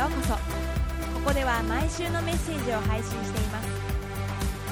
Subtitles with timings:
[0.00, 0.32] ようこそ。
[0.32, 0.40] こ
[1.26, 3.68] こでは毎週のメッセージを配信しています。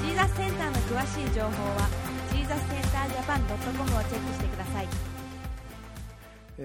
[0.01, 1.87] ジーザスセンターの詳しい情報は
[2.31, 4.87] ジーザスセンタージャパン .com をチェックしてください。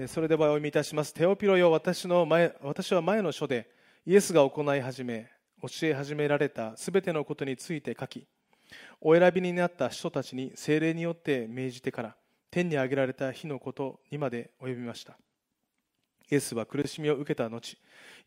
[0.07, 1.13] それではお読みいたします。
[1.13, 3.69] テオピロよ私の前私は前の書で
[4.07, 5.29] イエスが行い始め
[5.61, 8.25] 教え始められたすべてのことについて書き
[8.99, 12.15] お選びになった人たちに精霊によって命じてから
[12.49, 15.19] 天に上げられた日のことにまで及びました。
[16.31, 17.77] イエスは苦しみを受けた後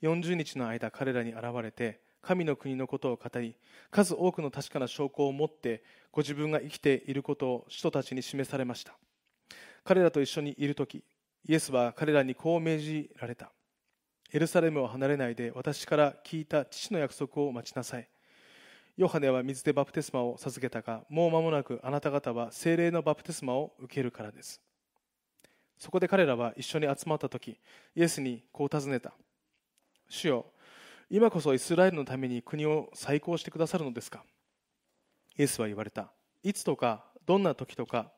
[0.02, 3.56] 40日の間彼らに現れて神の国のことを語り
[3.90, 5.82] 数多くの確かな証拠を持って
[6.12, 8.96] ご自分が生きていることを人たちに示されました。
[9.84, 11.04] 彼らと一緒にいる時
[11.46, 13.50] イエスは彼らにこう命じられた。
[14.30, 18.09] エルサレムを離れないで私から聞いた父の約束を待ちなさい。
[18.96, 24.60] ヨハネは水でバプテスマを授けたがもう間もなくあなた方は精霊のバプテスマを受けるからです。
[25.78, 27.59] そこで彼らは一緒に集まった時
[27.95, 29.12] イエスにこう尋ねた。
[30.09, 30.46] 主よ
[31.10, 34.24] 今こそイスラエルのために国を再興してくださるのですか？
[35.38, 36.10] イエスは言われた。
[36.43, 38.10] いつとかどんな時とか、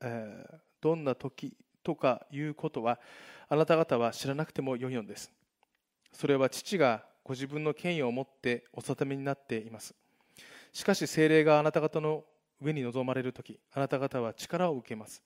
[0.00, 2.98] えー、どんな時とかいうことは
[3.48, 5.30] あなた方は知らなくてもよいのです。
[6.12, 9.94] それは父がご自分の権威を持ってお定めになっています。
[10.72, 12.24] しかし精霊があなた方の
[12.62, 15.22] 上に臨まれる時あなた方は力を受けます。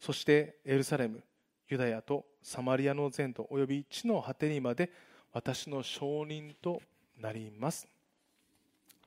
[0.00, 1.22] そしてエルサレム
[1.68, 4.90] ユダヤとサマリアの全土および地の果てにまで
[5.32, 6.80] 私の証人と
[7.18, 7.88] なります。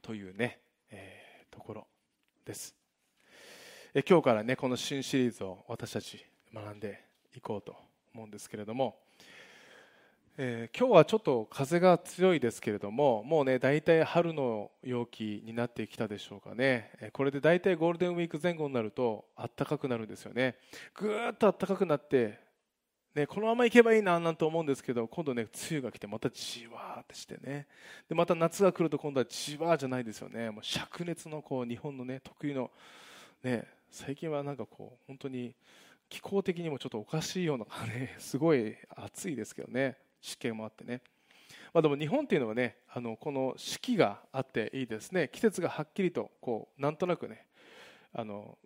[0.01, 0.59] というね、
[0.91, 1.87] えー、ところ
[2.45, 2.75] です。
[3.93, 6.23] え今日からねこの新シリーズを私たち
[6.53, 7.03] 学んで
[7.35, 7.75] いこうと
[8.13, 8.99] 思うんですけれども、
[10.41, 16.91] えー、今日はちょっと風が強いですけれどももうね大体春の陽気になってきたでしょうかね。
[17.11, 20.55] これで大体ゴールデンウィーク前後になると暖かくなるんですよね。
[20.95, 22.39] ぐーっと暖かくなって
[23.15, 27.67] ね、このまま行けばいいななんて思うんですけど今度ね梅雨が来てまたじわーってしてね。
[28.07, 30.51] でまた夏が来ると今度はじわーじゃないですよね。
[30.51, 32.71] もう灼熱のこう日本のね特有の
[33.43, 35.53] ね最近はなんかこう本当に
[36.07, 39.97] 気候的にもちょっとおかしいような、 ね、すごい暑いですけどね。
[40.21, 41.01] 湿気もあってね、
[41.73, 45.29] まあ、でも日本っていうのはねあのこの四季があっていいですね。
[45.31, 47.45] 季節がはっきりとこうなんとなくね
[48.13, 48.57] あの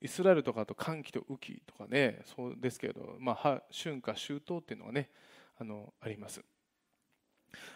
[0.00, 5.10] イスラエルとかと寒気と雨季とかねそうですけれど、まあ、春夏秋冬っていうのがね
[5.58, 6.42] あのあります。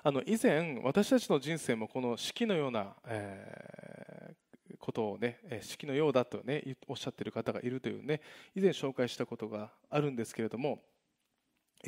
[0.03, 4.35] あの以前私たちの人生もこの四季のような、え
[4.79, 8.21] ことをね式のようだとねおっしゃっている方がいるというね
[8.55, 10.83] 以前紹介したことがあるんですけれども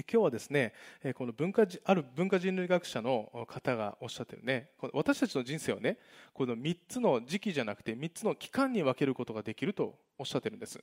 [0.02, 0.74] 今日はですね
[1.14, 4.70] この文化ある文化人類学者の方がおっしゃってるね。
[4.92, 5.98] 私たちの人生をね
[6.34, 10.78] この3つの時期じゃなくて3つの期間に分けることができるとおっしゃってるんです。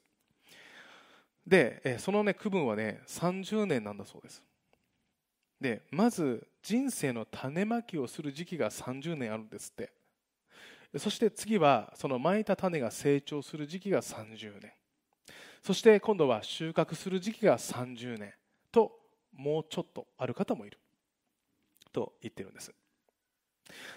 [1.45, 4.41] でそのね区分はね30年なんだそうです。
[5.61, 9.91] でまず人生の種まきをする時期が30年あるんですって。
[10.97, 14.71] そして次はそのまいた種が成長する時期が30年。
[15.63, 18.33] そして今度は収穫する時期が30年。
[19.35, 20.79] もうちょっとある方もいる。
[21.91, 22.73] と言ってるんです。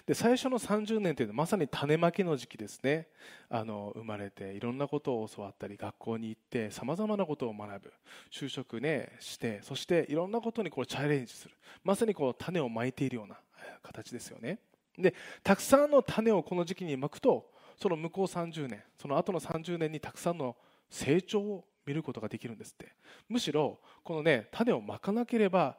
[0.05, 3.07] で最初の30年というのはまさに種まきの時期ですね。
[3.49, 7.93] あの生まれていろんなことを教わったり学校に行ってさまざまなことを学ぶ。
[8.31, 11.55] 就職ねしてそしていろんなことにこうチャレンジする。
[11.83, 13.37] まさにこう種をまいているような
[13.83, 14.59] 形ですよね。
[14.97, 20.55] でたくさんの種をこの時期にまくとその向こう30年その後の30年にたくさんの
[20.89, 22.93] 成長を見ることができるんですって。
[23.29, 25.77] むしろこのね種をまかなければ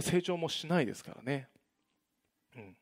[0.00, 1.48] 成長もしないですからね、
[2.56, 2.76] うん、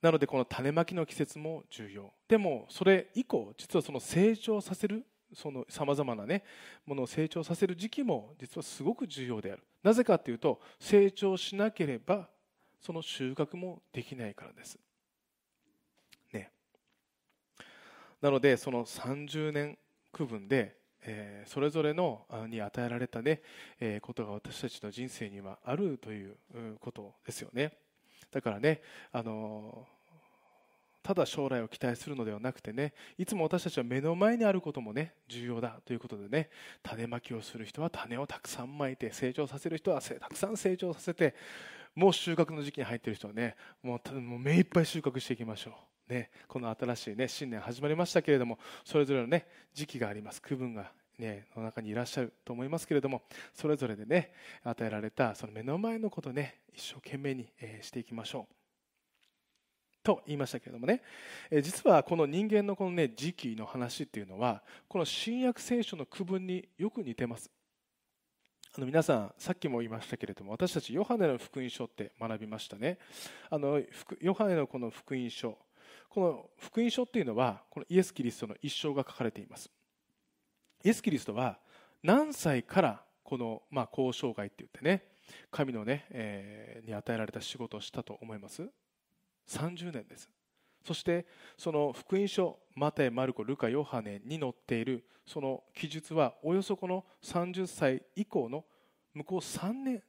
[0.00, 2.12] なのでこの種まきの季節も重要。
[2.26, 6.42] でもそれ以降実はその成長させるそのさまざまなね
[6.86, 9.62] ものを成長させる時期も実はすごく重要である。
[9.82, 12.30] なぜかというと成長しなければ
[12.80, 14.78] その収穫もできないからです。
[16.32, 16.50] ね、
[18.22, 19.76] なのでその30年
[20.12, 23.42] 区分で、えー、それぞれのに与えられたね、
[23.80, 26.36] えー、ことが私たちの人生にはあるという
[26.80, 27.72] ことですよね。
[28.30, 29.86] だからね、あの
[31.08, 36.50] ただ将来を期待するのではなくてねいつも私たちは目の前にあることもね重要だということでね
[36.82, 41.34] 種まきをする人は種をたくさんまいて成長させる人はたくさん成長させて
[41.94, 45.74] もう収穫の時期に入っている人はねもうもう目いっぱい収穫していきましょう、
[46.08, 50.40] ね、この新しい、ね、新年始まりましたけれどもそれぞれの、ね、時期があります。
[50.40, 53.22] 区分が、ね、の中にいらっしゃると思いますけれども
[53.54, 54.32] それぞれでね
[54.64, 58.54] 与えられたその目の前のことをね一生懸命に、え、していきましょう。
[60.02, 61.02] と言いましたけれどもね、
[61.50, 67.50] え実はこの人間のこのね時期の話っていうのはこの新約聖書の区分によく似てます。
[68.76, 72.98] あの皆さん、さっきも言いましたけれども、私たちヨハネの福音書って学びましたね。
[73.50, 73.82] あの
[74.20, 75.58] ヨハネのこの福音書、
[76.08, 79.70] この福音書っていうのは、このイエス・キリストの一生が書かれています。
[80.84, 81.58] イエス・キリストは
[82.02, 83.62] 何歳からこの、
[83.92, 85.04] 交渉外って言ってね、
[85.50, 88.68] 神のね、えー、に与えられた仕事をしたと思います
[89.48, 90.30] ?30 年です。
[90.84, 91.26] そして
[91.58, 98.64] その福音書マタイ、マルコ、ルカ、ヨハネに載っているその記述はおよそこの30歳以降の
[99.12, 100.02] 向こう3年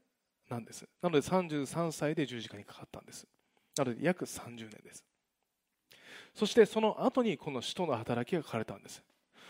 [0.50, 3.28] なんですなので33歳で十字架にかかったんです
[3.78, 5.04] なので約30年です
[6.40, 9.04] そしてその後にこの使徒の働きが書かれたんです。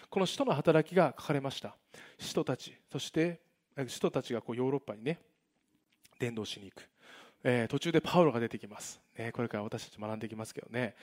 [0.10, 1.76] この使徒の働きが書かれました。
[2.18, 3.42] 使徒たちそして
[3.88, 5.20] 使徒たちがこうヨーロッパにね
[6.18, 6.90] 伝道しに行く。
[7.44, 10.96] えー、途中でパウロが出てきます、ね、これから私たち学んでいきますけどね。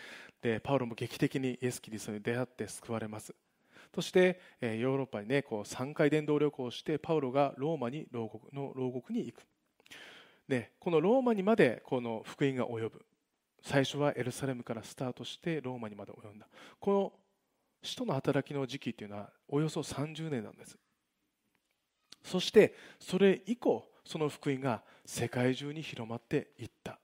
[0.42, 3.32] でパウロも劇的にイエス・キリストに出会って救われます。
[3.94, 9.46] そして、えー、ヨーロッパに、ね、こう3回伝道旅行をしてパウロがローマに牢獄の牢獄に行く。
[10.48, 13.06] でこのローマにまでこの福音が及ぶ。
[13.66, 16.46] 最初はエルサレムからスタートしてローマにまで及んだ。
[16.78, 17.12] この
[17.82, 20.78] 使徒の働きの時期というのはおよそ30年なんです。
[22.22, 27.00] そしてそれ以降その福音が世界中に広まっていった。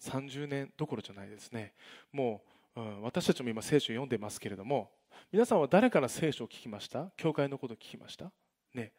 [0.00, 1.74] 30年どころじゃないですね。
[2.10, 2.42] も
[2.74, 4.90] う、うん、私たちも今聖書を読んでますけれども
[5.30, 7.10] 皆さんは誰から聖書を聞きました？
[7.18, 8.32] 教会のことを聞きました？
[8.72, 8.92] ね。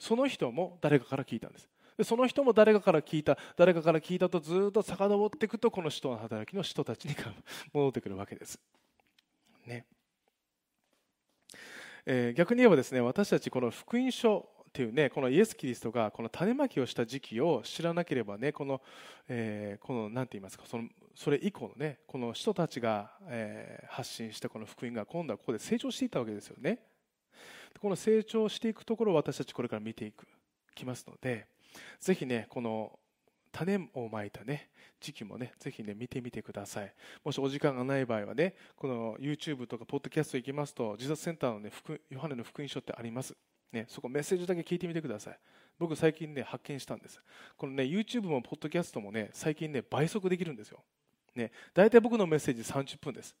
[0.00, 1.68] その人も誰かから聞いたんです。
[1.96, 3.38] でその人も誰かから聞いた。
[3.56, 7.14] 誰かから聞いたとずっと遡っていくとこの人の働きの人たちに
[7.72, 8.58] 戻ってくるわけです。
[9.66, 9.86] ね。
[12.06, 18.82] えー、逆に言えばですね私たちこの福音書っていうねこのイエス・キリストがこの種まきをした時期を知らなければねこの、
[19.28, 26.80] えー、このなんて言いますかそのそれ以降のねこの人たちが、えー、発信したこの福音が今度はここで成長していったわけですよね。
[27.80, 30.26] この成長していくところを私たちこれから見ていく
[30.74, 31.46] きますので
[32.00, 32.98] ぜひねこの
[33.52, 34.68] 種をまいたね
[35.00, 36.92] 時期もねぜひね見てみてください
[37.24, 41.70] もしお時間がない場合はねこの YouTube とかポッドキャスト行きますと自殺センターのね
[42.10, 43.34] ヨハネの福音書ってあります
[43.74, 45.38] ね、そこメッセージだけ聞いてみてください。
[45.78, 47.20] 僕最近ね、発見したんです。
[47.56, 50.78] このね、YouTube もポッドキャストもね、最近ね、倍速できるんですよ。
[51.34, 53.34] ね、大体僕のメッセージ30分です。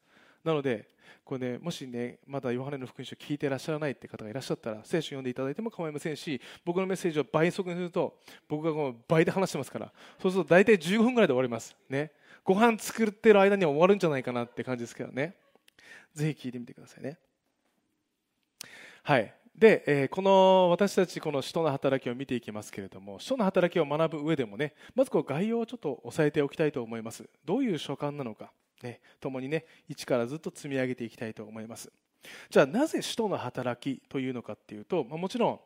[0.44, 0.88] なので、
[1.24, 11.74] これね、もしね、まだヨハネの福音書を聞いていらっしゃらないって方がいらっしゃったら、聖書を読んでいただいても構いませんし、僕のメッセージを倍速にすると、僕がこの倍で話してますから、そうすると大体15分ぐらいで終わります。
[11.88, 12.12] ね。
[12.44, 15.34] ご飯作ってる間には終わるんじゃないかなって感じですけどね。
[16.12, 17.16] ぜひ聞いてみてくださいね。
[19.02, 19.34] はい。
[19.56, 28.50] で、えー、この私たちこの使徒の働きを見ていきますけれども使徒の働きを学ぶ上でもねまずこう概要をちょっと押さえておきたいと思いますどういう書簡なのか、
[28.82, 31.90] ね、共にね一からずっと積み上げていきたいと思います。
[32.50, 35.60] じゃあなぜ使徒の働きというのかっていうと、まあ、もちろん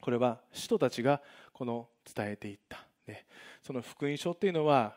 [0.00, 1.20] これは使徒たちが
[1.52, 3.26] この伝えていった、ね、
[3.62, 4.96] その福音書っていうのは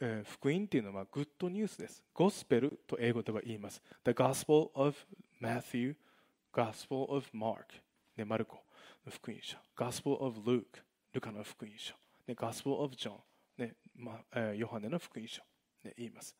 [0.00, 2.02] えー、福音っていうのはグッドニュースです。
[2.14, 3.82] ゴスペルと英語では言います。
[4.04, 4.96] The Gospel of
[5.42, 5.96] Matthew,
[6.52, 7.64] Gospel of Mark、
[8.16, 8.62] ね、マルコ
[9.04, 10.64] の福音書、Gospel of Luke、
[11.12, 11.94] ルカの福音書、
[12.28, 13.14] ね、Gospel of John、
[13.56, 15.42] ねまえー、ヨハネの福音書、
[15.82, 16.36] ね、言います。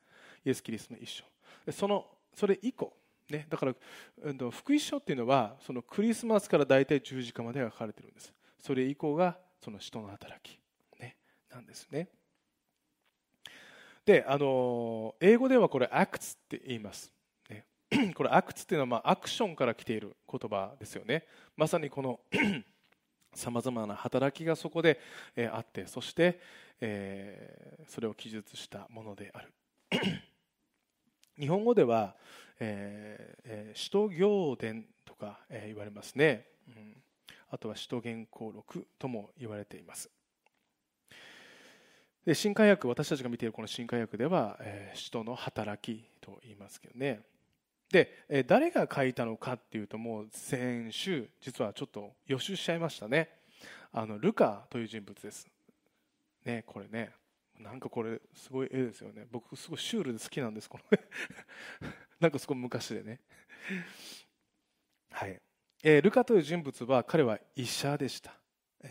[0.49, 1.25] イエス・キリストの一書。
[1.73, 2.93] そのそれ以降、
[3.29, 3.75] ね、だから、
[4.23, 8.33] うん、福音書っていうのはそのクリスマスから大体十字架までが書かれてるんです。
[8.59, 10.59] それ以降がその人の働き、
[11.01, 11.17] ね、
[11.51, 12.09] なんですね。
[14.05, 17.13] で、あの英語ではこれ、アクツって言います。
[18.15, 21.25] これアクツっていうのはまあアクションから来ている言葉ですよね
[21.57, 22.21] まさにこの
[23.35, 25.01] さまざまな働きがそこで、
[25.37, 26.41] えあってそして、
[26.81, 29.53] え、それを記述したものである
[31.39, 32.15] 日本語では、
[32.59, 36.97] えーえー、使徒行伝とか、えー、言われますね、うん、
[37.51, 40.11] あとは使徒言行録とも言われています。
[42.27, 47.21] で新海訳私たちが見ているこの新海訳では、えー、使徒の働きと言いますけどね。
[47.91, 53.31] で誰が書いたのかっていうともう先週実はちょっと予習しちゃいましたね。
[53.93, 55.49] あのルカという人物です。
[56.45, 57.13] ねこれね。
[57.61, 59.27] なんかこれすごい絵ですよね。
[59.31, 60.99] 僕すごいシュールで好きなんですこの
[62.21, 63.21] なんかすごい昔でね。
[65.11, 65.41] はい、
[65.83, 68.39] えー、ルカという人物は彼は医者でした。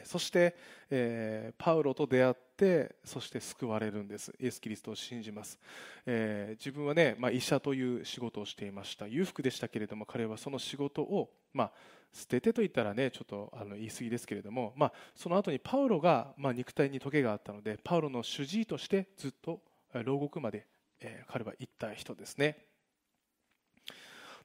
[0.03, 0.55] そして、
[0.89, 4.33] えー、パウロと出会ってそして救われるんです。
[4.39, 5.57] イエス・キリストを信じます、
[6.05, 9.07] えー、自分はね、まあ、医者という仕事をしていました。
[9.07, 11.71] 裕福でしたけれども彼はその仕事を、まあ、
[12.13, 19.61] 捨ててと言ったらねちょっとあの言い過ぎですけれども、まあ、その後にパウロが、まあ、肉体にトゲがあったのでパウロの主治医としてずっと
[19.93, 20.65] 牢獄まで、
[20.99, 22.57] えー、彼は行った人ですね。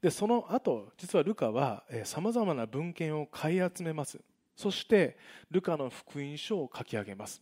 [0.00, 4.20] でその後実はルカはさまざまな文献を買い集めます。
[4.56, 5.16] そして
[5.50, 7.40] ルカの福音書を書き上げます。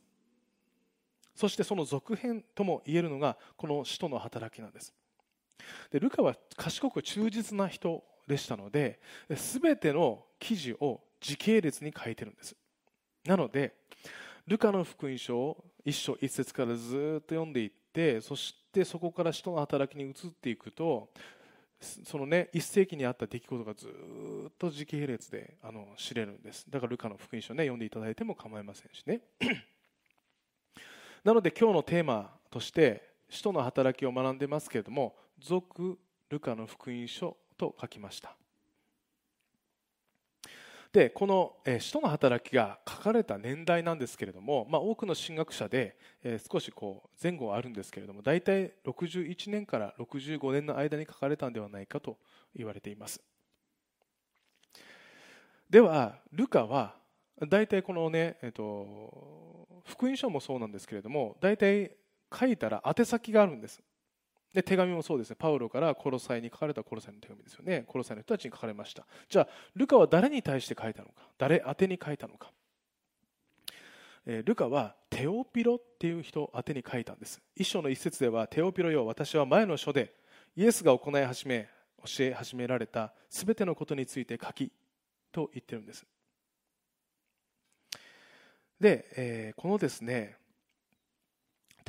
[1.35, 4.93] そしてその続編とも言えるのがこの使徒の働きなんです。
[5.91, 12.57] でルカは賢く忠実な人でしたので全ての記事を時系列に書いてるんです。
[13.25, 13.75] なので
[14.47, 21.11] ルカの福音書を一章一節からずっと読んでいってそしてそこから使徒の働きに移っていくと
[21.81, 26.67] そのね一世紀にあった出来事がずっと時系列であの知れるんです。
[26.71, 29.23] だからルカの福音書ね読んでいただいても構いませんしね。
[31.25, 35.99] なので今日のテーマとして使徒の働きを学んでますけれども続
[36.31, 38.35] ルカの福音書と書きました。
[40.93, 45.97] でこの「使徒の働き」が書かれた年代なんですけれども、まあ、多くの神学者で、
[46.51, 52.19] 少しこう前後はあるんですけれども大体61年から65年の間に書かれたんではないかと
[52.57, 53.23] 言われています。
[55.69, 56.97] ではルカは
[57.49, 61.97] 大体このね、えっと、福音書もそうなんですけれども大体
[62.37, 63.81] 書いたら宛先があるんです。
[64.53, 65.37] で手紙もそうですね。
[65.39, 67.85] パウロからコロサイに書かれたコロサイの手紙ですよね。
[67.87, 69.07] コロサイの人たちに書かれました。
[69.29, 71.15] じゃあルカは誰に対して書いたのか？
[71.39, 72.51] 誰宛てに書いたのか、
[74.27, 77.41] えー、ルカはテオピロっていう人宛てに書いたんです。
[77.55, 80.15] 一章の一節ではテオピロよ私は前の書で
[80.57, 81.69] イエスが行い始め
[82.05, 84.73] 教え始められた全てのことについて書き
[85.31, 86.05] と言ってるんです。
[88.81, 90.40] で、えー、このですね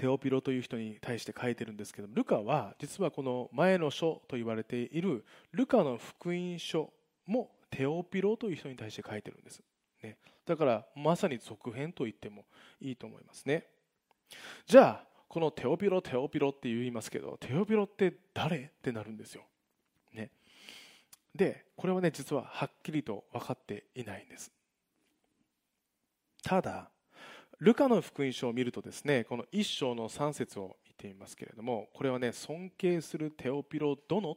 [0.02, 6.92] テオピロという人に対して書いてるんですけどルカは実はこの前の書と言われているルカの福音書
[7.28, 9.62] もテオピロという人に対して書いてるんです、
[10.02, 10.18] ね、
[10.48, 12.46] だからまさに続編と言っても
[12.82, 13.68] いいと思いますね。
[14.66, 19.44] じゃあこのテオピロテオピロって言いますけどテオピロって誰ってなるんですよ、
[20.16, 20.32] ね、
[21.36, 24.52] でこれはね実ははっきりと分かっていないんです。
[26.42, 26.90] ただ
[27.62, 34.36] ルカの福音書を見るとですねこの一章の3節を見てみますけれどもこれはね尊敬するテオピロ殿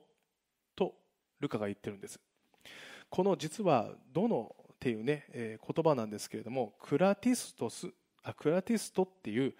[0.77, 0.93] と
[1.41, 2.21] ルカが言ってるんです。
[3.09, 7.89] この実は殿っていうね、えー、言葉なんですけれどもクラティストス
[8.23, 9.55] あクラティストっていう、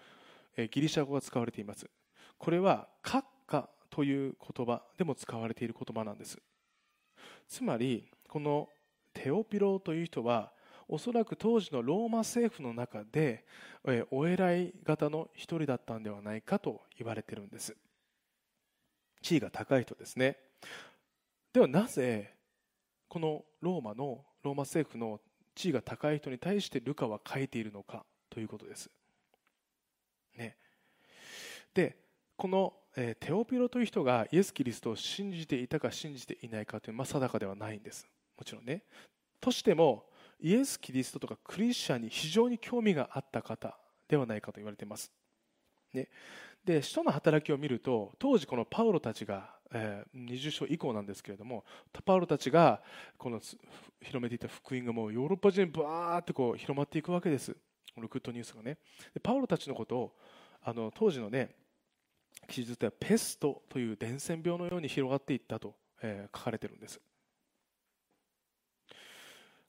[0.55, 1.89] えー、ギリシャ語が使われています。
[2.37, 6.37] これは閣下という言葉でも使われている言葉なんです。
[7.47, 8.69] つまりこの
[9.11, 10.51] テオピロという人は
[10.87, 13.45] おそらく当時のローマ政府の中で
[14.11, 17.75] お偉い方の一人だったんではないかと言われてるんです。
[19.21, 20.37] 地位が高い人ですね。
[21.51, 22.33] ではなぜ
[23.07, 25.19] このローマのローマ政府の
[25.55, 28.89] 地位が高い人に対してルカは書いているのかということです、
[30.37, 30.57] ね、
[31.73, 31.95] で
[32.35, 32.73] この、
[33.21, 38.07] テオピロという人がイエス・キリストを信じていたか信じていないかという、まあ、定かではないんです。
[38.37, 38.83] もちろんね。
[39.39, 40.05] としても
[40.39, 43.77] イエス・キリストとかクリスチャンに非常に興味があった方
[44.07, 45.11] ではないかと言われています。
[45.93, 46.09] ね、
[46.65, 51.63] で使徒の働きを見ると当時このパウロたちが、えー、20章以降なんですけれども
[52.03, 52.81] パウロたちが
[53.17, 53.39] この
[54.01, 57.55] 広めていた福音がもうヨーロッパ中にバーってこう広まっていくわけです。
[57.93, 58.77] このグッドニュースがね。
[59.13, 60.15] でパウロたちのことを
[60.61, 61.55] あの当時のね
[62.47, 66.99] 記述ではペストという伝染病のように広がっていったと、えー、書かれているんです。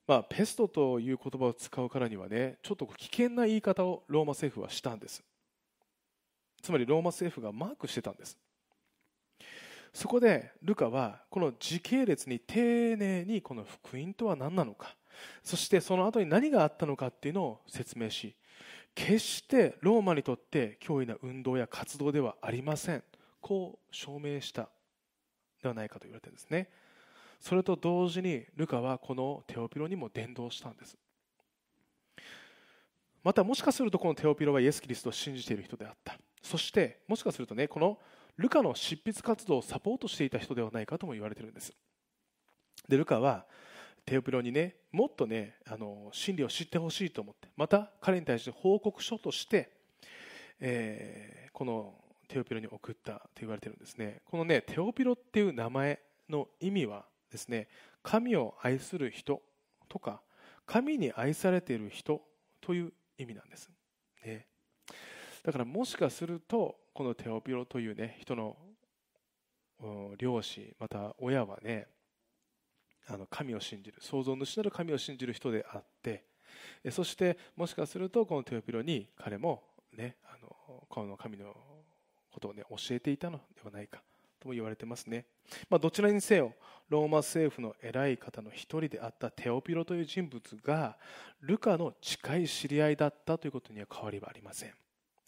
[0.06, 5.22] まあ、ペストという言葉を使うからにはねちょっと危険な言い方をローマ政府はしたんです。
[6.62, 8.36] つまりローマ政府がマークしてたんです。
[9.92, 14.94] そこでルカはこの時系列に丁寧にこの福音とは何なのか。
[15.42, 18.36] そしてその後に何があったのかっていうのを説明し
[18.94, 23.02] 決してローマにとって脅威な運動や活動ではありません。
[23.40, 24.68] こう証明した
[25.62, 26.68] ではないかと言われてるんですね。
[27.40, 30.96] それと同時にルカはこのテオピロにも伝道したんです。
[33.22, 36.16] またもしかするとこのテオピロはイエス・キリストを信じている人であった。
[36.42, 37.98] そしてもしかするとねこの
[38.36, 41.72] ルカの執筆活動をサポートしていた人ではないかとも言われているんです。
[42.88, 43.46] でルカは
[44.04, 49.70] テオピロにねもっとねあの真理を知ってほしいと思ってまた彼に対して報告書として、
[50.60, 51.94] えー、この
[52.28, 54.20] テオピロに送ったと言われているんですね。
[54.24, 57.68] このねテオピロっていう名前の意味はですね
[58.02, 59.42] 神を愛する人
[59.88, 60.21] とか
[60.66, 62.21] 神に愛されている人
[62.61, 63.71] という意味なんです、
[64.25, 64.47] ね、
[65.45, 68.56] だからもしかするとこのテオピロというね人の
[70.18, 71.87] 両親また親はね
[73.09, 76.25] あの神を信じる創造主なる神を信じる人であって
[76.90, 79.62] そしてもしかするとこのテオピロに彼も
[79.97, 81.54] ねあのこの神の
[82.33, 84.02] ことをね教えていたのではないか。
[84.46, 85.26] とも言われてますね、
[85.68, 86.54] まあ、どちらにせよ
[86.88, 90.96] ローマ政府の偉い方の一人であったテオピロという人物が
[91.40, 94.72] ルカの近い知り合いだったということには変わりはありません、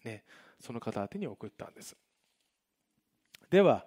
[0.05, 0.23] ね、
[0.59, 1.97] その方宛てに送ったんです。
[3.49, 3.85] では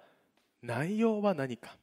[0.62, 1.76] 内容は何か。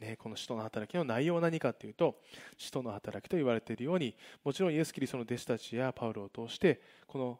[0.00, 2.16] ね、この使徒の働きの内容は何かというと
[2.58, 7.38] 使徒の働きと言われているようにもちろんイエス・キリストの弟子たちやパウロを通してこの、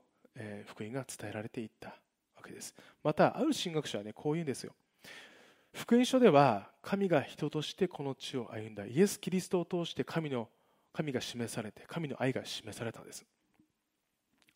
[0.66, 2.73] 福音が伝えられていったわけです。
[3.02, 4.73] またある神学者はねこう言うんですよ。
[5.75, 10.49] 福音書では神が人としてこの地を歩んだイエス・キリストを通して神の
[10.93, 13.26] 神が示されて神の愛が示されたんです。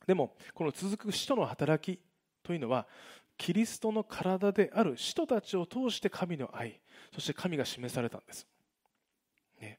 [0.06, 2.00] でもこの続く使徒の働き
[2.42, 2.86] というのは
[3.36, 6.80] キリストの体である使徒たちを通して神の愛
[7.12, 8.46] そして神が示されたんです、
[9.60, 9.78] ね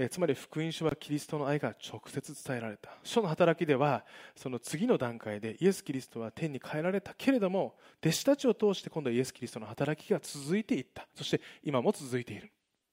[0.00, 2.90] えつまり福音書はキリストの愛が直接伝えられた。
[3.02, 4.04] 書の働きでは
[4.36, 11.08] その次の段階でイエス・キリストは天に帰られたけれども弟子たちを通して今度はイエス・キリストの働きが続いていった。
[11.16, 12.52] そして今も続いている。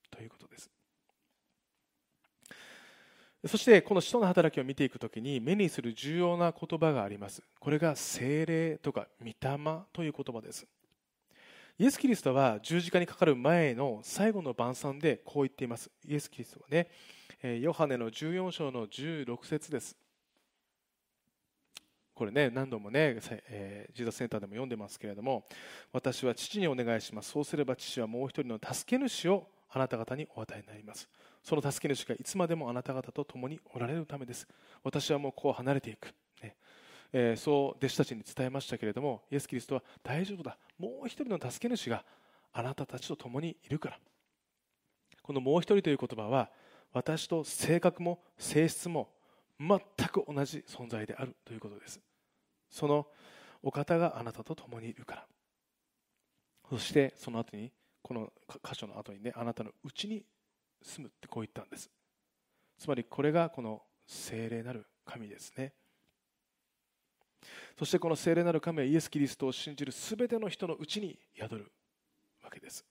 [0.10, 0.72] ということです。
[3.48, 7.44] そしてこの使徒の働きを見ていくときに目にする重要な言葉があります。
[7.60, 9.36] これが精霊とか御霊
[9.94, 10.66] という言葉です。
[11.78, 15.92] イエス・キリストは十字架にかかる前の最後の晩餐でこう言っています。
[16.08, 16.88] イエス・キリストはね
[17.60, 19.98] ヨハネの14章の16節です。
[22.14, 25.44] これね何度もね、えー、ジーザセンターでも読んでますけれども
[25.92, 27.32] 私は父にお願いします。
[27.32, 31.10] そうすれば父はもう一人の助け主をあなた方にお与えになります。
[31.44, 34.48] その助け主がいつまでもあなた方と共におられるためです。
[34.82, 36.14] 私はもうこう離れていく、
[37.18, 40.58] え、そう弟子たちに伝えましたけれどもイエス・キリストは大丈夫だ。
[40.78, 42.04] もう一人の助け主が
[42.52, 44.00] あなたたちと共にいるから。
[45.22, 46.52] このもう一人という言葉は
[46.92, 49.10] 私と性格も性質も
[49.58, 49.80] 全
[50.10, 52.02] く同じ存在であるということです。
[52.70, 53.08] その
[53.64, 55.28] お方があなたと共にいるから。
[56.70, 60.26] そしてその後にこの箇所の後にねあなたのうちに
[60.84, 61.90] 住むってこう言ったんです。
[62.78, 65.74] つまりこれがこの聖霊なる神ですね。
[67.78, 71.72] そしてこの聖霊なる神はイエス・キリストを信じる全ての人のうちに宿る
[72.44, 72.86] わけです。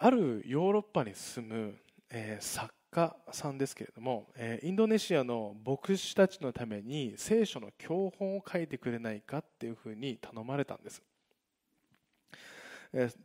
[0.00, 1.78] あるヨーロッパに住む、
[2.10, 11.02] えー、作家さんですけれども、えー、インドネシアの牧師たちのために聖書の教本を書いてくれないかっていうふうに頼まれたんです。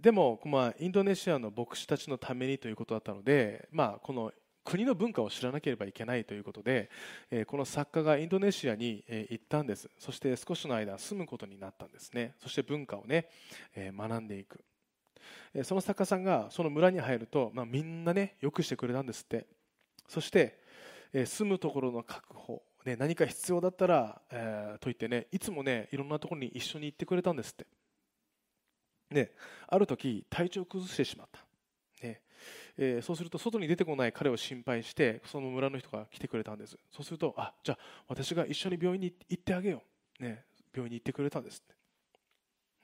[0.02, 4.32] でも、まあ、インドネシアの牧師たちのためにということだったので、まあ、この
[4.64, 6.90] 国の文化を知らなければいけないということで、
[7.30, 9.90] えこの作家がインドネシアにえ行ったんです。
[9.98, 12.36] そして少しの間住むことになったんですね。
[12.40, 13.28] そして文化をね
[13.76, 14.64] え学んでいく。
[15.64, 19.48] その作家さんがその村に入ると、まあ、みんなねよくしてくれたんですって。
[20.08, 20.60] そして
[21.14, 27.66] 住むところの確保、ね、何か必要だったら、えー、と言ってねいつもねいろんなところに一緒に行ってくれたんですって。
[29.10, 29.36] で
[29.68, 31.40] ある時体調を崩してしまった、
[32.78, 36.78] えー、そうすると外に出てこない彼を心配してその村の人が来てくれたんです。
[36.92, 39.82] そうするとあじゃあ私が一緒に病院に行ってあげよ
[40.20, 41.64] う、ね、病院に行ってくれたんです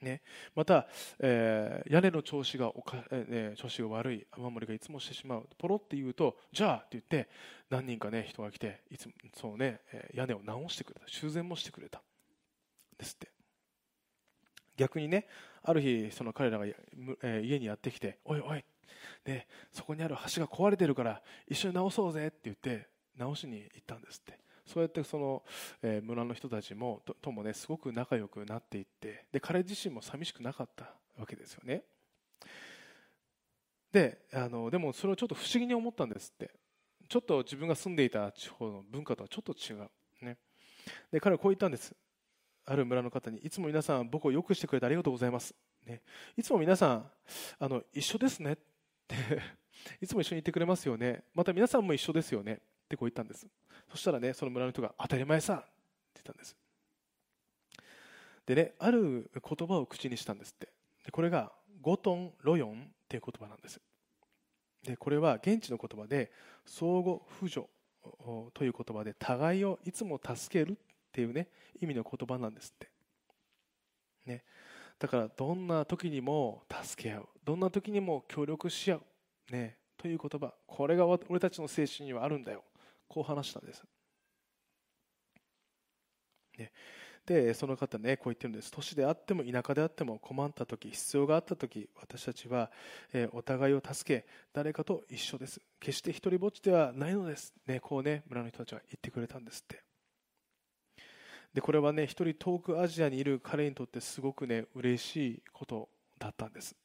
[0.00, 0.22] ね、
[0.54, 0.86] また、
[1.18, 5.48] えー、屋根の調子がおか、えー、調子が悪い雨漏りがいつもしてしまう。
[5.58, 7.28] ポロって言うとじゃあって言って
[7.68, 9.80] 何人か、ね、人が来ていつもそう、ね、
[10.14, 11.08] 屋根を直してくれた。
[11.08, 12.00] 修繕もしてくれた。
[12.96, 13.28] ですって。
[14.76, 15.26] 逆にね
[15.64, 16.66] ある日その彼らが、
[17.22, 18.64] え家にやってきておいおい
[19.28, 24.38] でそこにある橋が壊れてるから一緒に直そうぜって言って直しに行ったんですって。
[24.64, 25.42] そうやってその、
[25.82, 31.82] え村の人たちもとともねすごく仲良くなっていってで彼自身も寂しくなかったわけですよね。
[33.92, 36.50] であのでもそれをちょっと不思議に思ったんですって。
[37.10, 39.88] ちょっと自分が住んでいた地方の文化とはちょっと違う、
[40.20, 40.36] ね、
[41.10, 41.94] で彼はこう言ったんです。
[42.66, 45.54] ある村の方にいつも皆さん僕をよくしてくれてありがとうございます、
[45.86, 46.02] ね、
[46.36, 47.10] いつも皆さん
[47.58, 48.52] あの一緒ですね。
[48.52, 48.77] って
[50.00, 51.24] いつも一緒にいてくれますよね。
[51.34, 52.54] また皆さんも一緒ですよね。
[52.54, 53.46] ってこう言ったんです。
[53.90, 55.54] そしたらねその村の人が当たり前さ。
[55.54, 55.68] って
[56.16, 56.56] 言ったんです。
[58.46, 60.68] でねある言葉を口にしたんですって。
[61.04, 63.80] でこれがゴトン・ロヨンっていう言葉なんです。
[64.82, 66.30] でこれは現地の言葉で
[66.64, 67.66] 相互扶助
[68.54, 70.76] という言葉で互いをいつも助けるっ
[71.12, 71.48] ていうね
[71.80, 72.88] 意味の言葉なんですって、
[74.26, 74.44] ね、
[74.98, 77.28] だからどんな時にも助け合う。
[77.44, 79.02] どんな時にも協力し合う、
[79.50, 80.52] ね、という言葉。
[80.66, 82.64] これが俺たちの精神にはあるんだよ。
[83.08, 83.82] こう話したんです、
[86.58, 86.70] ね、
[87.24, 88.70] でその方ねこう言ってるんです。
[88.70, 92.70] 年であっても田舎であっても困った時必要があった時私たちは、
[93.14, 95.60] え、お互いを助け誰かと一緒です。
[95.80, 99.87] 決して一りぼっちではないのです、ね、こうね村の人たちは言ってくれたんですって。
[101.58, 106.76] でこれはね一人遠くアジアにいる彼にとってすごくね嬉しいことだったんです。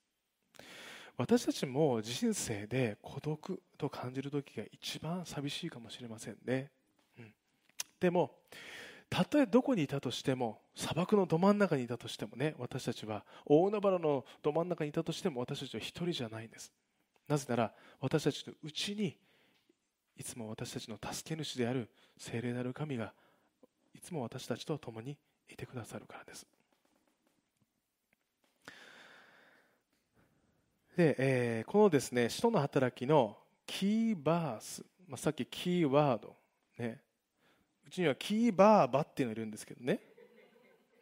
[1.15, 6.71] 私たちも人生で孤独と感じる時が一番寂しいかもしれませんね、
[7.19, 7.31] うん、
[7.99, 8.31] でも
[9.11, 16.73] たとえどこにいたとしても砂漠のど真ん中にいたとしてもね私たちは大海原のど真ん中にいたとしても私たちは一人じゃないんです。
[17.27, 19.15] なぜなら私たちのうちに
[20.17, 23.13] いつも私たちの助け主である聖霊なる神が
[23.95, 25.17] いつも私たちと共に
[25.49, 26.45] いてくださるからです。
[30.95, 36.35] で、えー、このですね使徒の働きのキーバース、まあ、さっきキーワード、
[36.77, 36.99] ね、
[37.87, 39.99] うちにはキーバーバっていうのがいるんですけどね。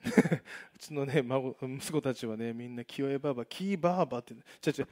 [0.76, 4.88] うちのね孫息子たちはねみんな清江バーバキーバーバってじゃじゃ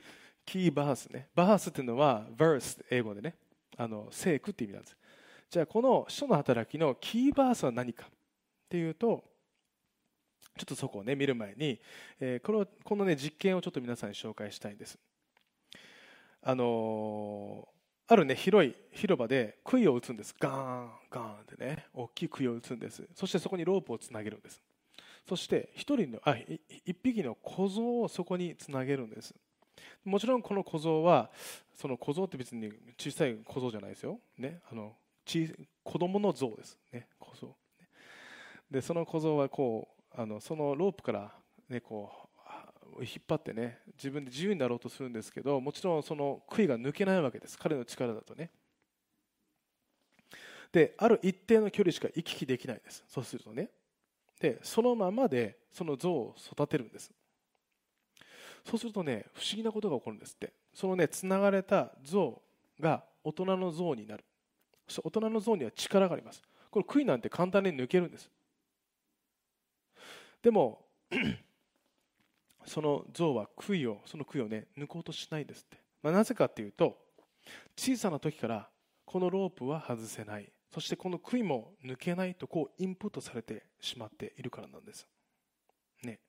[0.45, 1.29] キーバースね。
[1.33, 3.35] バースっていうのは verse 英語でね。
[3.77, 4.97] あの聖句って意味なんです。
[5.49, 8.09] じゃあこの使徒の働きのキーバースは何かっ
[8.69, 9.23] ていうと
[10.57, 11.79] ちょっとそこをね見る前に、
[12.19, 14.99] え、このこのね実験をちょっと皆さんに紹介したいんです。
[16.41, 20.35] あのー、あるね広い広場で杭を打つんです。
[20.37, 23.07] ガーンガーンってね大きい杭を打つんです。
[23.15, 24.61] そしてそこにロープをつなげるんです。
[25.27, 26.35] そして一人のあ
[26.85, 29.33] 一匹の小僧をそこにつなげるんです。
[30.03, 31.31] もちろんこの小僧は
[31.75, 34.93] その小僧って別に小さい小僧じゃないですよ、ね、あの
[35.83, 37.55] 子供の像です、ね、小僧
[38.69, 39.87] でその小僧はこ
[40.17, 41.31] うあのそのロープから、
[41.69, 42.11] ね、こ
[42.97, 47.57] う引っ張ってね自分で自由になろうとするんですけどもちろんその杭が抜けないわけです。
[47.57, 48.49] 彼の力だとね。
[50.71, 53.03] である一定の距離しか行き来できないです。
[53.07, 53.69] そうするとね。
[54.39, 57.11] でそのままでその像を育てるんです。
[58.65, 60.53] そうするとね不思議なことが起こるんですって。
[60.73, 62.41] そのねつながれた像
[62.79, 64.25] が大人の像になる。
[65.03, 66.41] 大人の像には力があります。
[66.71, 68.29] これ杭なんて簡単に抜けるんです。
[70.41, 70.85] でも
[72.65, 76.97] その像は杭をその杭をね抜こうとしないんですって、まあ、なぜかっていうと
[77.75, 78.69] 小さな時から
[79.05, 80.51] このロープは外せない。
[80.71, 85.07] そしてこの杭も抜けないとこうインプットされてしまっているからなんです、
[86.03, 86.19] ね、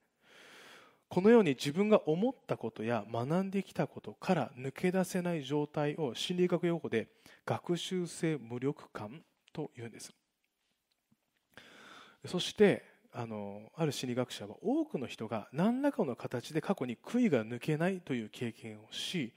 [1.13, 7.09] このように自分が思ったことや学んできたことから抜け出せない状態を心理学用語で
[7.45, 9.21] 学習性無力感
[9.51, 10.13] というんです。
[12.25, 19.33] そしてあのある心理学者は多くの人が何らかの形で過去に悔いが抜けないという経験をし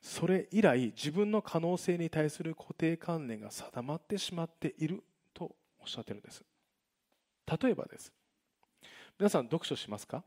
[0.00, 6.42] それ以来自分の可能性に対する固定観念が定まってしまっているとおっしゃってるんです。
[7.62, 8.12] 例えばです。
[9.20, 10.24] 皆さん読書しますか？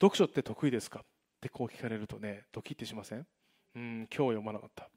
[0.00, 1.00] 読書って得意ですか？
[1.00, 1.04] っ
[1.40, 3.26] てこう聞かれるとねドキッてしません？
[3.76, 4.88] うん今日読まなかった。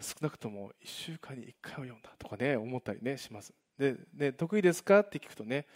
[0.00, 3.52] 少なくとも1週間に1回は読んだとかね思ったりねします。
[3.78, 5.00] でで得意ですか？
[5.00, 5.66] って聞くとね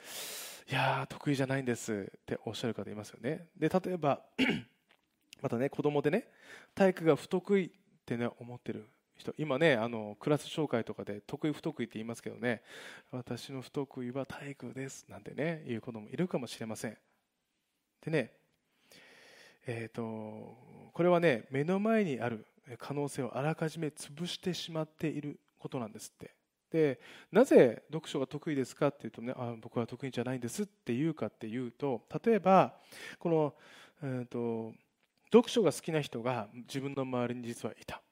[0.70, 3.48] いや得意じゃないんですっておっしゃる方いますよね。
[3.56, 4.22] で例えば
[5.40, 6.28] またね子供でね
[6.74, 7.70] 体育が不得意っ
[8.04, 9.34] てね思ってる人。
[9.38, 12.62] 今ねあのクラス紹介とかで得意不得意って言いますけどね
[13.10, 16.96] 私の不得意は体育ですなんてね言う子もいるかもしれません。
[18.04, 18.32] でね
[19.70, 20.56] えーと
[20.98, 22.44] これはね目の前にある
[22.76, 26.34] 可能性をあらかじめ潰してしまっていることなんですって。
[26.72, 26.98] で
[27.30, 32.74] なぜ読書が得意ですかっていうとねあ僕は得意じゃないんですって言うかっていうと例えば
[33.18, 33.54] この、
[34.02, 34.74] えーと、
[35.32, 38.02] 読書が好きな人が自分の周りに実はいた。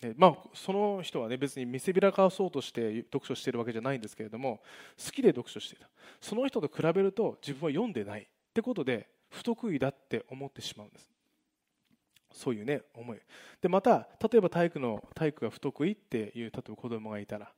[0.00, 4.60] でまあ、その人は、ね、別に見せびらかそうとして読書しているわけじゃないんですけれども
[5.02, 5.88] 好きで読書していた。
[6.20, 11.10] その人と比べると自分は読んでないってことで不得意だって思ってしまうんです。
[12.32, 13.18] そういうね思い。
[13.60, 17.52] でまた例えば体育の体育が不得意っていう例えば子供がいたら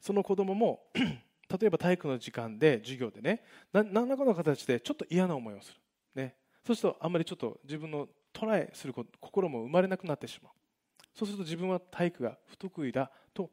[0.00, 3.42] その子供も 例えば体育の時間で授業でね
[3.72, 6.34] 何らかの形でちょっと嫌な思いをする、ね、
[6.66, 10.52] そうするとあんまりちょっと自分のトライする心も生まれなくなってしまう。
[11.14, 13.50] そうすると自分は体育が不得意だと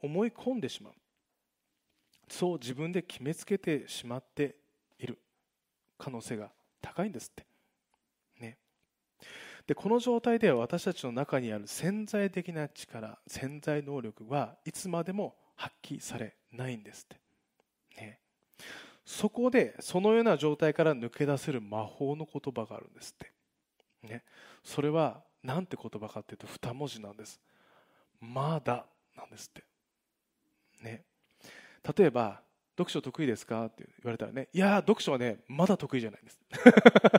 [0.00, 0.92] 思い込んでしまう。
[2.28, 4.54] そう自分で決めつけてしまって
[4.98, 5.18] いる
[5.98, 7.46] 可能性が高いんですって。
[8.40, 8.58] ね。
[9.66, 17.06] でこの状態では私たちの中にある潜在的な力潜在能力はいつまでも発揮されないんですっ
[17.96, 18.18] て、ね、
[19.04, 24.24] そこでそのような状態から抜け出せる魔法の言葉があるんですって、ね、
[24.64, 27.40] それは何て言葉かっていうと2文字なんです。
[28.20, 29.64] まだなんですって。
[30.82, 31.04] ね。
[31.96, 32.42] 例えば
[32.80, 33.66] 読書得意ですか？
[33.66, 36.40] って言われたらねいや読書はねまだ得意じゃないです。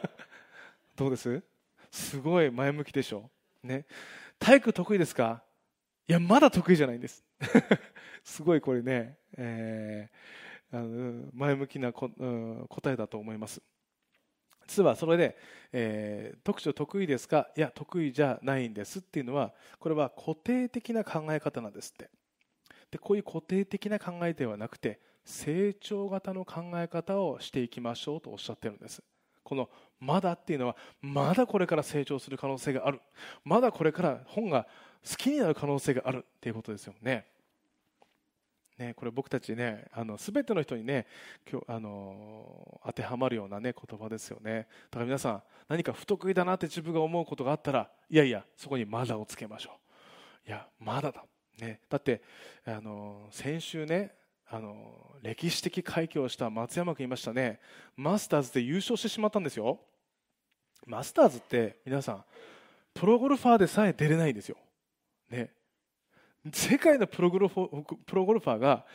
[0.97, 1.43] どうです？
[1.91, 3.29] すごい前向きでしょ？
[3.63, 3.85] ね。
[4.39, 5.43] 体育得意ですか？
[6.07, 7.23] いやまだ得意じゃないんです。
[8.23, 10.09] すごいこれね、え
[10.71, 13.61] あの前向きなこ、うん、答えだと思います。
[14.67, 15.37] 実はそれで、
[15.73, 17.49] えー、特徴得意ですか？
[17.55, 22.09] いや得意じゃないんですっていうのはこれは固定的な考え方なんですって。
[22.89, 29.03] でこういう固定的な考えではなくて成長型の考え方をしていきましょうとおっしゃってるんです。
[29.43, 33.01] このまだっていうのはまだこれから成長する可能性がある。
[33.43, 34.67] まだこれから本が
[35.07, 37.25] 好きになる可能性があるっていうことですよね。
[38.77, 41.05] ね、これ僕たちねあの全ての人にね
[41.49, 44.67] 今日あの当てはまるような、ね、言葉ですよね。
[44.89, 49.71] だから皆さん何か不得意だなって自分が思うことがあったらいやいやそこにまだをつけましょ
[50.45, 50.49] う。
[50.49, 51.23] いやまだだ、
[51.59, 52.23] ね、だって
[52.65, 54.15] あの先週ね
[54.53, 57.61] あの歴史的快挙をした松山君いましたね。
[57.95, 59.79] マスターズで優勝してしまったんですよ。
[60.85, 62.23] マスターズって皆さん
[62.93, 64.57] プロゴルファーでさえ出れないんですよ、
[65.29, 65.51] ね、
[66.51, 67.69] 世界のプロゴルフ
[68.05, 68.85] プロゴルファーが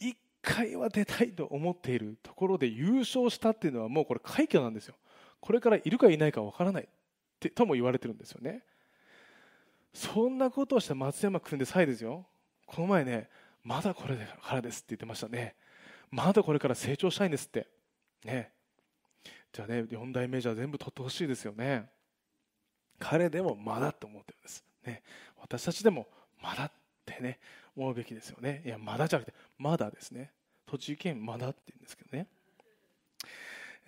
[0.00, 4.94] 1回は出たいと思っているところで優勝したっていうのはもうこれ快挙なんですよ。
[5.40, 6.86] これからいるかいないかわからないっ
[7.38, 8.62] てとも言われてるんですよね。
[9.94, 12.26] そんなことをした松山君でさえですよ。
[12.66, 13.28] この前ね
[13.64, 15.54] まだこれからですって言ってましたね。
[16.10, 17.68] まだこれから成長したいんですって。
[18.24, 18.50] ね。
[19.52, 21.88] じゃあね4大メジャー全部取ってほしいですよね。
[22.98, 24.64] 彼でもまだって思ってるんです。
[24.86, 25.02] ね。
[25.40, 26.06] 私たちでも
[26.40, 26.72] まだっ
[27.04, 27.38] てね
[27.76, 28.62] 思うべきですよね。
[28.64, 30.30] いやまだじゃなくてまだですね。
[30.66, 32.26] 栃木県まだって言うんですけどね。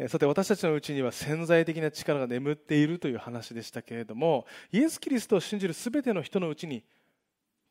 [0.08, 6.82] さて私たちのうちには潜在的な力が眠っているという話でしたけれどもイエス・キリストを信じる全ての人のうちに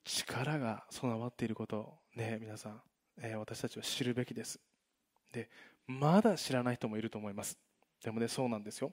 [0.03, 2.81] 力が備わっていることをね皆さん、
[3.21, 4.59] え私たちは知るべきです。
[5.31, 5.49] で
[5.87, 7.57] まだ知らない人もいると思います。
[8.03, 8.91] でもねそうなんですよ。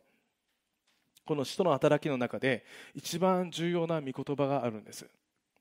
[1.26, 5.06] この使徒の働きの中で一番重要な御言葉があるんです。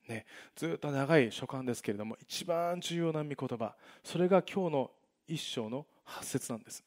[0.08, 4.90] ね、ずっと長い書簡ですけれども一番重要な御言葉それが今日の
[5.28, 6.82] 一章の8節なんです。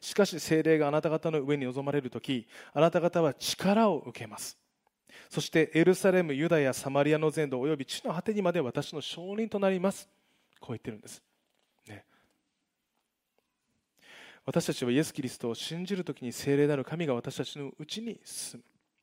[0.00, 4.58] しかし精霊があなた方の上に臨まれる時あなた方は力を受けます。
[5.28, 10.08] そしてエルサレムユダヤサマリアの全土および地の果てにまで私の証人となります。
[10.60, 11.22] こう言ってるんです、
[11.86, 12.04] ね、
[14.44, 18.62] 私たちはイエス・キリストを信じる時に精霊なる神が私たちのうちに住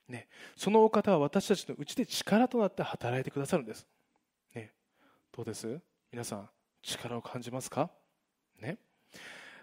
[0.10, 0.14] む。
[0.16, 3.88] ね、そのお方は私たちのうちで力となって働いてくださるんです、
[4.54, 4.72] ね、
[5.36, 5.80] どうです？
[6.12, 6.50] 皆さん
[6.84, 7.90] 力を感じますか、
[8.62, 8.78] ね、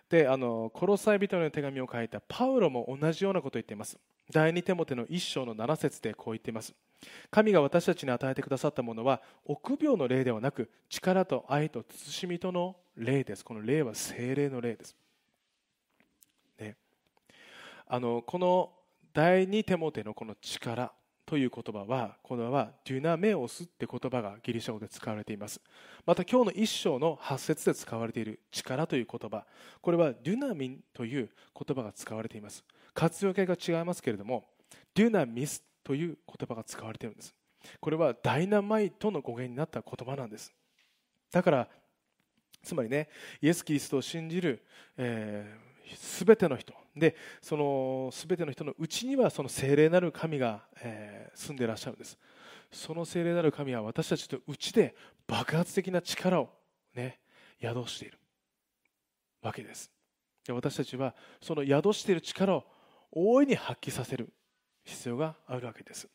[0.09, 3.99] であのコロサイ人の手紙を書いたパウロも同じようなことを言っています。
[4.31, 6.75] 第二手モテの一章の7節でこう言っています。
[7.31, 13.45] 神が私たちに与えてくださったものは臆病の霊ではなく力と愛と慎みとの霊です。
[13.45, 14.97] この霊は精霊の霊です、
[16.59, 16.77] ね、
[17.87, 18.71] あのこの
[19.13, 20.93] 第二手モテのこの力
[21.27, 25.61] という言葉はこのはデュナメオスって言葉がギリシャ語で使われています。
[26.05, 29.45] また今日の一章の8節で使われている力という言葉。
[29.81, 32.65] これはデュナミンという言葉が使われています。
[32.95, 34.45] 活用形が違いますけれども
[34.95, 37.35] デュナミスという言葉が使われているんです。
[37.81, 40.53] これはダイナマイトの語源になった言葉なんです。
[41.31, 41.69] だから
[42.63, 43.09] つまりね
[43.41, 44.63] イエス・キリストを信じる、
[44.97, 46.73] えー、ての人。
[46.95, 52.19] でその全ての人のうちにはその聖霊なる神が、えー、住んでいらっしゃるんです。
[52.71, 54.95] その聖霊なる神は私たちとうちで
[55.27, 56.51] 爆発的な力を
[56.95, 57.19] ね
[57.61, 58.19] 宿している
[59.43, 59.91] わけです。
[60.47, 62.65] で私たちはその宿している力を
[63.13, 64.33] 大いに発揮させる
[64.85, 66.09] 必要があるわけです。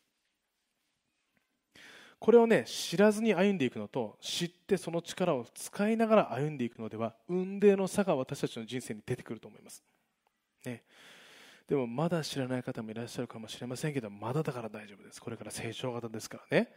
[2.19, 9.83] これをね知らずに歩んでいくのと知ってその力を使いながら歩んでいくのでは運命の差が私たちの人生に出てくると思います。
[10.65, 10.83] ね、
[11.67, 15.21] でもまだ知らない方もいらっしゃるかもしれませんけどまだだから大丈夫です。
[15.21, 16.69] これから成長型ですからね。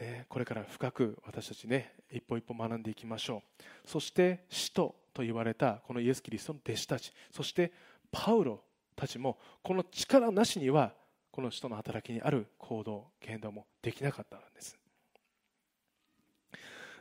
[0.00, 0.26] ね。
[0.28, 3.44] これから深く私たちね一歩一歩学んでいきましょ
[3.86, 3.88] う。
[3.88, 7.72] そして使徒と言われたこのイエス・キリストの弟子たちそして
[8.10, 8.60] パウロ
[9.00, 10.92] たちもこの力なしには
[11.30, 14.76] この使徒の働きにある行動言動もできなかったんです。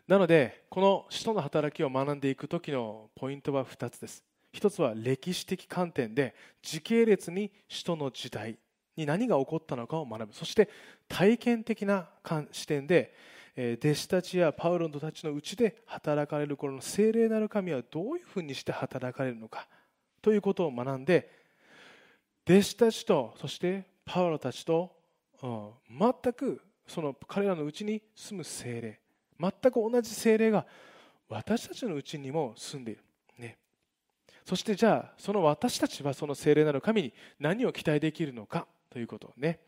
[0.07, 4.23] なのでこの使徒の働きを学んでいく時のポイントは2つです。
[4.51, 6.33] 一つは歴史的観点で
[6.63, 8.57] 時系列に首都の時代
[8.95, 10.33] に何が起こったのかを学ぶ。
[10.33, 10.69] そして
[11.07, 12.09] 体験的な
[12.51, 13.13] 視点で
[13.55, 19.67] 弟子たちやパウロのたちのうちで働かれるこの聖霊なる神はどういうふうにして働かれるのか
[20.21, 21.38] ということを学んで
[22.49, 24.91] 弟子たちとそしてパウロたちと、
[25.43, 28.99] うん、全くその彼らのうちに住む精霊
[29.39, 30.65] 全く同じ精霊が
[31.29, 33.03] 私たちのうちにも住んでいる。
[33.37, 33.57] ね。
[34.43, 39.59] そしてじゃあその私たちはその聖霊なる神に何を期待できるのかということをね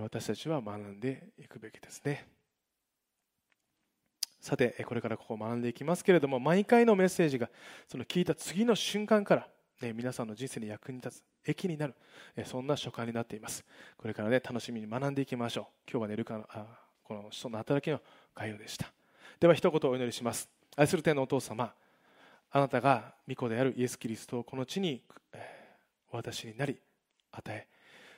[0.00, 2.26] 私たちは学んでいくべきですね。
[4.40, 7.48] さてこれからここを学んでいきますけれども毎回のメッセージが
[7.88, 9.48] その聞いた次の瞬間から、
[9.80, 11.94] ね、皆さんの人生に役に立つ益になる
[12.44, 13.64] そんな書簡になっています。
[13.96, 15.64] これからね楽しみに学んでいきましょう。
[15.90, 16.66] 今日はねルカのあ
[17.04, 18.00] この人の働きの
[18.34, 18.92] 概要でした。
[19.38, 20.48] では一言お祈りします。
[20.76, 21.72] 愛する天のお父様
[22.50, 25.02] あなたが御子であるイエス・キリストをこの地に
[26.10, 26.78] お渡しになり
[27.32, 27.66] 与え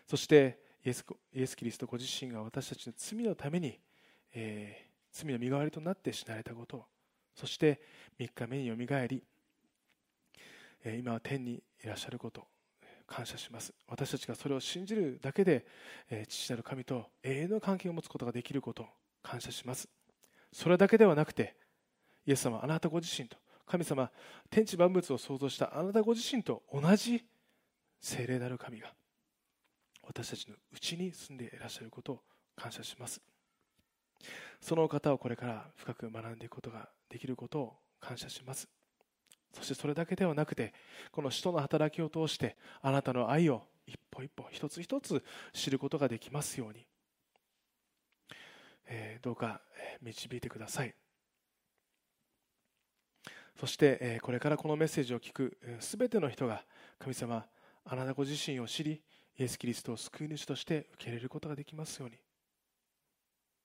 [0.07, 3.79] そしてイエスイエス・キリストご自身が私たちの罪のために、
[4.35, 6.85] えー、罪の身代わりとなって死なれたこと
[7.35, 7.81] そして
[8.19, 9.23] 3日目によみがえり、
[10.85, 12.47] 今は天にいらっしゃること
[13.07, 13.73] 感謝します。
[13.89, 15.67] 私たちがそれを信じるだけで、
[16.11, 18.87] え、父なる神と永遠の関係を持つことができること
[19.23, 19.89] 感謝します。
[20.53, 21.57] それだけではなくて
[22.27, 23.37] イエス様あなたご自身と
[23.67, 24.11] 神様
[24.51, 27.25] 天地万物を創造したあなたご自身と同じ
[28.01, 28.93] 聖霊なる神が
[30.03, 32.21] 私たちのうちに住んでいらっしゃることを
[32.57, 33.21] 感謝します。
[34.61, 38.69] その方をこれから深く学んでいくことができることを感謝します。
[39.59, 40.73] そしてそれだけではなくて
[41.11, 46.87] この使徒の働きを通してあなたの愛を一歩一歩一つ一つ知ることができますように、
[48.87, 49.61] えー、どうか
[50.01, 50.95] 導いてください。
[53.59, 56.63] そして、えー、これからこのメッセージを聞くすべての人が
[57.01, 57.45] 神様
[57.85, 59.03] あなたご自身を知り
[59.37, 62.17] イエス・キリストを救い主として受け入れることができますように。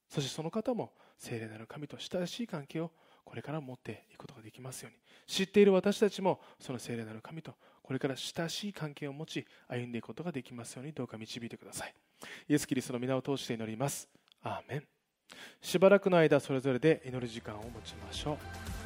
[0.09, 2.91] そしてその方も聖霊なる神と親しい関係を
[3.23, 4.99] これから持っていくことができますように。
[5.27, 11.93] 知っている私たちもその聖霊なる神とこれから親しい関係を持ち歩んでいくことができますようにどうか導いてください。
[12.47, 14.07] イエス・キリストの皆を通して祈ります。
[14.41, 14.83] アーメン。
[15.61, 18.82] しばらくの間それぞれで祈る時間を持ちましょう。